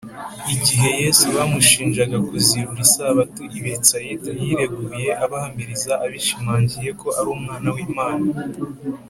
igihe 0.55 0.89
yesu 1.01 1.25
bamushinjaga 1.35 2.17
kuzirura 2.27 2.81
isabato 2.87 3.41
i 3.57 3.59
betsayida, 3.63 4.29
yireguye 4.41 5.07
abahamiriza 5.23 5.91
abishimangiye 6.05 6.89
ko 7.01 7.07
ari 7.19 7.29
umwana 7.37 7.67
w’imana 7.75 8.27